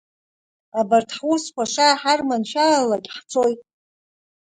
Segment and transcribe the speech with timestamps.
[0.79, 3.59] Абарҭ ҳусқәа шааҳарманшәалалак ҳцоит…